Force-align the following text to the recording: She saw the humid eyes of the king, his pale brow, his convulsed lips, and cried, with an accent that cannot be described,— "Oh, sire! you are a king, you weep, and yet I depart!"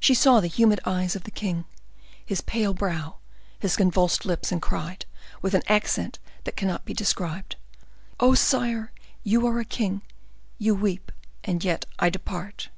She 0.00 0.14
saw 0.14 0.40
the 0.40 0.48
humid 0.48 0.80
eyes 0.84 1.14
of 1.14 1.22
the 1.22 1.30
king, 1.30 1.64
his 2.26 2.40
pale 2.40 2.74
brow, 2.74 3.18
his 3.56 3.76
convulsed 3.76 4.26
lips, 4.26 4.50
and 4.50 4.60
cried, 4.60 5.06
with 5.42 5.54
an 5.54 5.62
accent 5.68 6.18
that 6.42 6.56
cannot 6.56 6.84
be 6.84 6.92
described,— 6.92 7.54
"Oh, 8.18 8.34
sire! 8.34 8.90
you 9.22 9.46
are 9.46 9.60
a 9.60 9.64
king, 9.64 10.02
you 10.58 10.74
weep, 10.74 11.12
and 11.44 11.62
yet 11.64 11.84
I 12.00 12.10
depart!" 12.10 12.70